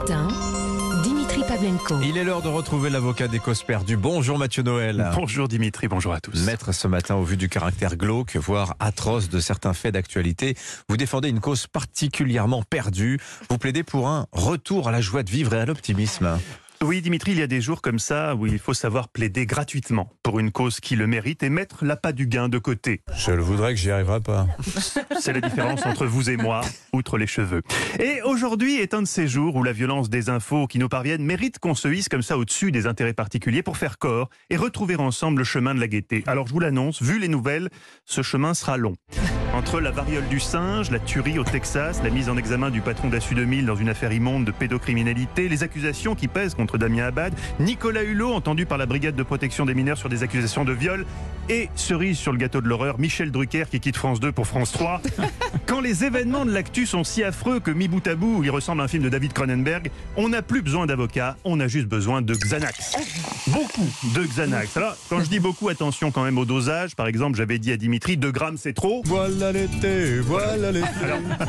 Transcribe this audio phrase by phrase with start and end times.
[0.00, 0.28] matin,
[1.02, 2.00] Dimitri Pavlenko.
[2.02, 3.98] Il est l'heure de retrouver l'avocat des causes perdues.
[3.98, 5.10] Bonjour Mathieu Noël.
[5.14, 6.46] Bonjour Dimitri, bonjour à tous.
[6.46, 10.56] Maître, ce matin, au vu du caractère glauque, voire atroce de certains faits d'actualité,
[10.88, 13.18] vous défendez une cause particulièrement perdue.
[13.50, 16.38] Vous plaidez pour un retour à la joie de vivre et à l'optimisme.
[16.82, 20.10] Oui, Dimitri, il y a des jours comme ça où il faut savoir plaider gratuitement
[20.22, 23.02] pour une cause qui le mérite et mettre l'appât du gain de côté.
[23.14, 24.46] Je le voudrais que j'y arriverai pas.
[25.20, 26.62] C'est la différence entre vous et moi,
[26.94, 27.60] outre les cheveux.
[27.98, 31.22] Et aujourd'hui est un de ces jours où la violence des infos qui nous parviennent
[31.22, 34.96] mérite qu'on se hisse comme ça au-dessus des intérêts particuliers pour faire corps et retrouver
[34.96, 36.24] ensemble le chemin de la gaieté.
[36.26, 37.68] Alors je vous l'annonce, vu les nouvelles,
[38.06, 38.96] ce chemin sera long.
[39.60, 43.10] Entre la variole du singe, la tuerie au Texas, la mise en examen du patron
[43.10, 47.34] d'Assu 2000 dans une affaire immonde de pédocriminalité, les accusations qui pèsent contre Damien Abad,
[47.58, 51.04] Nicolas Hulot entendu par la brigade de protection des mineurs sur des accusations de viol
[51.50, 54.72] et cerise sur le gâteau de l'horreur, Michel Drucker qui quitte France 2 pour France
[54.72, 55.02] 3.
[55.70, 58.80] Quand les événements de l'actu sont si affreux que mi bout à bout, il ressemble
[58.80, 62.22] à un film de David Cronenberg, on n'a plus besoin d'avocat, on a juste besoin
[62.22, 62.96] de Xanax.
[63.46, 64.76] Beaucoup de Xanax.
[64.76, 66.96] Alors, quand je dis beaucoup, attention quand même au dosage.
[66.96, 69.02] Par exemple, j'avais dit à Dimitri, 2 grammes c'est trop.
[69.04, 70.88] Voilà l'été, voilà l'été.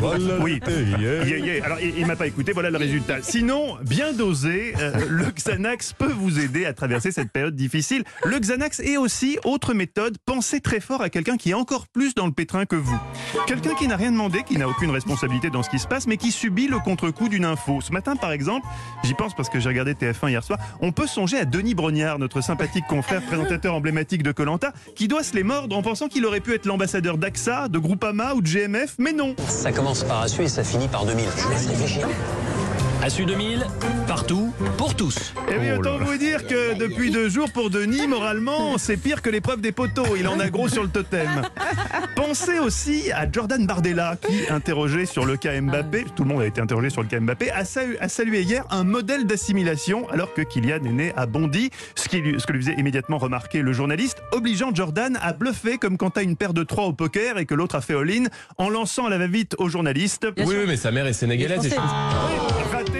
[0.00, 1.24] Voilà Oui, l'été, yeah.
[1.24, 1.64] Yeah, yeah.
[1.64, 3.18] Alors, il, il m'a pas écouté, voilà le résultat.
[3.22, 8.02] Sinon, bien dosé, euh, le Xanax peut vous aider à traverser cette période difficile.
[8.24, 12.16] Le Xanax est aussi, autre méthode, pensez très fort à quelqu'un qui est encore plus
[12.16, 12.98] dans le pétrin que vous.
[13.46, 14.07] Quelqu'un qui n'a rien
[14.46, 17.44] qui n'a aucune responsabilité dans ce qui se passe, mais qui subit le contre-coup d'une
[17.44, 17.80] info.
[17.80, 18.66] Ce matin, par exemple,
[19.04, 22.18] j'y pense parce que j'ai regardé TF1 hier soir, on peut songer à Denis Brognard,
[22.18, 26.24] notre sympathique confrère présentateur emblématique de Colanta, qui doit se les mordre en pensant qu'il
[26.24, 29.34] aurait pu être l'ambassadeur d'AXA, de Groupama ou de GMF, mais non.
[29.46, 31.24] Ça commence par Assu et ça finit par 2000.
[31.36, 32.08] Je laisse réfléchir.
[33.02, 33.64] Assu 2000,
[34.08, 35.32] partout, pour tous.
[35.50, 39.30] Eh bien, autant vous dire que depuis deux jours, pour Denis, moralement, c'est pire que
[39.30, 40.16] l'épreuve des poteaux.
[40.18, 41.28] Il en a gros sur le totem.
[42.16, 46.46] Pensez aussi à Jordan Bardella, qui, interrogé sur le cas Mbappé, tout le monde a
[46.46, 50.34] été interrogé sur le cas Mbappé, a, salu- a salué hier un modèle d'assimilation, alors
[50.34, 53.62] que Kylian est né à Bondy, ce, qui lui, ce que lui faisait immédiatement remarquer
[53.62, 57.38] le journaliste, obligeant Jordan à bluffer comme quand t'as une paire de trois au poker
[57.38, 58.24] et que l'autre a fait all-in,
[58.58, 60.26] en lançant à la va-vite au journaliste.
[60.36, 61.64] Oui, oui, mais sa mère est sénégalaise.
[61.66, 61.70] et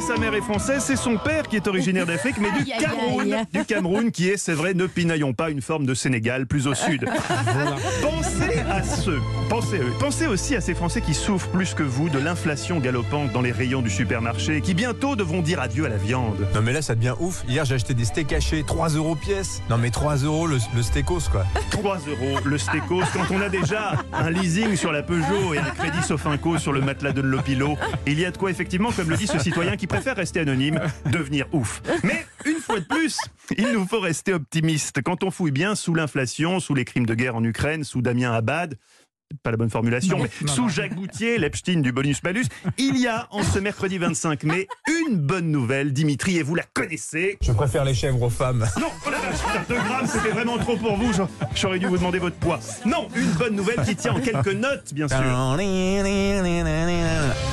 [0.00, 3.64] sa mère est française, c'est son père qui est originaire d'Afrique, mais du Cameroun, du
[3.64, 7.06] Cameroun qui est, c'est vrai, ne pinaillons pas, une forme de Sénégal plus au sud.
[8.02, 9.92] Pensez à ceux, pensez à eux.
[9.98, 13.52] Pensez aussi à ces Français qui souffrent plus que vous de l'inflation galopante dans les
[13.52, 16.46] rayons du supermarché, et qui bientôt devront dire adieu à la viande.
[16.54, 17.44] Non mais là ça devient ouf.
[17.48, 19.62] Hier j'ai acheté des steaks hachés, 3 euros pièce.
[19.68, 21.44] Non mais 3 euros le, le steakos quoi.
[21.70, 25.70] 3 euros le stécos quand on a déjà un leasing sur la Peugeot et un
[25.70, 27.76] crédit Sofinco sur le matelas de l'Opilo.
[28.06, 30.80] Il y a de quoi effectivement, comme le dit ce citoyen qui préfère rester anonyme,
[31.12, 31.82] devenir ouf.
[32.04, 33.18] Mais une fois de plus,
[33.56, 35.02] il nous faut rester optimiste.
[35.02, 38.32] Quand on fouille bien sous l'inflation, sous les crimes de guerre en Ukraine, sous Damien
[38.32, 38.76] Abad,
[39.42, 42.46] pas la bonne formulation, mais sous Jacques Goutier, l'Epstein du bonus-malus,
[42.78, 44.66] il y a en ce mercredi 25 mai
[45.06, 47.38] une bonne nouvelle, Dimitri, et vous la connaissez.
[47.40, 48.66] Je préfère les chèvres aux femmes.
[48.80, 48.90] Non,
[49.68, 51.12] 2 grammes, c'était vraiment trop pour vous.
[51.54, 52.58] J'aurais- dû vous demander votre poids.
[52.84, 55.16] Non, une bonne nouvelle qui tient en quelques notes, bien sûr.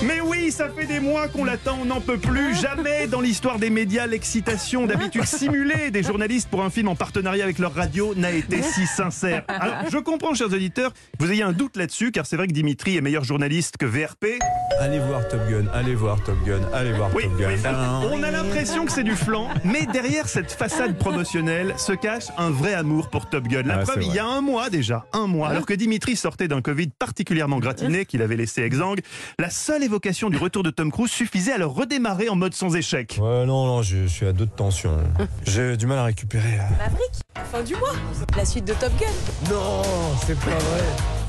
[0.03, 2.55] Mais oui, ça fait des mois qu'on l'attend, on n'en peut plus.
[2.55, 7.43] Jamais dans l'histoire des médias, l'excitation d'habitude simulée des journalistes pour un film en partenariat
[7.43, 9.43] avec leur radio n'a été si sincère.
[9.47, 12.53] Alors, je comprends, chers auditeurs, que vous ayez un doute là-dessus, car c'est vrai que
[12.53, 14.39] Dimitri est meilleur journaliste que VRP.
[14.79, 17.49] Allez voir Top Gun, allez voir Top Gun, allez voir Oui, Top Gun.
[17.53, 22.25] oui, on a l'impression que c'est du flan, mais derrière cette façade promotionnelle se cache
[22.37, 23.63] un vrai amour pour Top Gun.
[23.63, 26.47] La Ah, preuve, il y a un mois déjà, un mois, alors que Dimitri sortait
[26.47, 29.01] d'un Covid particulièrement gratiné qu'il avait laissé exsangue,
[29.39, 32.75] la seule évocation du retour de Tom Cruise suffisait à le redémarrer en mode sans
[32.75, 33.17] échec.
[33.21, 34.91] Ouais non non je, je suis à deux de tension.
[35.45, 36.69] J'ai du mal à récupérer là.
[36.77, 37.11] Maverick,
[37.51, 37.93] fin du mois,
[38.35, 39.51] la suite de Top Gun.
[39.53, 39.81] Non
[40.25, 40.83] c'est pas vrai.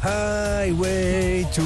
[0.04, 1.62] Highway to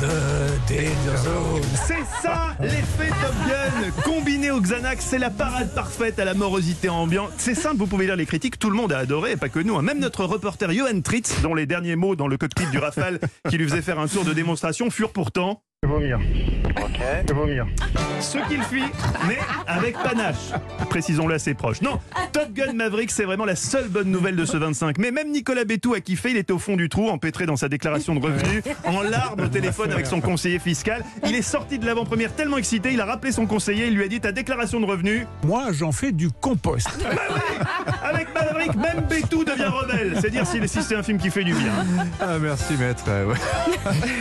[0.00, 1.62] danger zone.
[1.86, 6.88] C'est ça, l'effet Top Gun combiné au Xanax, c'est la parade parfaite à la morosité
[6.88, 7.30] ambiante.
[7.38, 9.60] C'est simple, vous pouvez lire les critiques, tout le monde a adoré, et pas que
[9.60, 9.76] nous.
[9.76, 9.82] hein.
[9.82, 13.58] Même notre reporter Johan Tritz, dont les derniers mots dans le cockpit du Rafale qui
[13.58, 16.20] lui faisait faire un tour de démonstration furent pourtant vomir.
[16.76, 17.32] Ok.
[17.34, 17.66] Vomir.
[18.20, 18.84] Ce qu'il fit,
[19.26, 20.52] mais avec panache.
[20.88, 21.82] Précisons-le à ses proches.
[21.82, 21.98] Non,
[22.32, 24.98] Top Gun Maverick, c'est vraiment la seule bonne nouvelle de ce 25.
[24.98, 27.68] Mais même Nicolas Bétou a kiffé, il était au fond du trou, empêtré dans sa
[27.68, 31.04] déclaration de revenus, en larmes au téléphone avec son conseiller fiscal.
[31.26, 34.08] Il est sorti de l'avant-première tellement excité, il a rappelé son conseiller, il lui a
[34.08, 35.26] dit ta déclaration de revenus.
[35.44, 36.88] Moi, j'en fais du compost.
[38.04, 40.18] Avec Maverick, même Bétou devient rebelle.
[40.20, 41.72] C'est dire si, si c'est un film qui fait du bien.
[42.20, 43.04] Ah merci maître.
[43.06, 43.36] Ouais.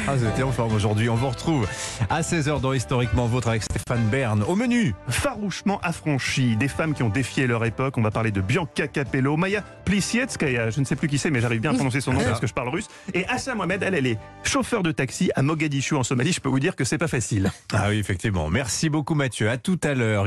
[0.08, 1.08] Ah vous étiez en forme aujourd'hui.
[1.08, 1.68] On vous retrouve retrouve
[2.10, 4.44] à 16h dans Historiquement Votre avec Stéphane Bern.
[4.44, 7.98] Au menu, Farouchement affranchies, des femmes qui ont défié leur époque.
[7.98, 11.42] On va parler de Bianca Capello, Maya Plissietskaya, je ne sais plus qui c'est, mais
[11.42, 12.88] j'arrive bien à prononcer son nom parce que je parle russe.
[13.14, 16.32] Et Assa Mohamed, elle, elle est chauffeur de taxi à Mogadiscio en Somalie.
[16.32, 17.52] Je peux vous dire que c'est pas facile.
[17.74, 18.50] Ah oui, effectivement.
[18.50, 19.50] Merci beaucoup Mathieu.
[19.50, 20.20] À tout à l'heure.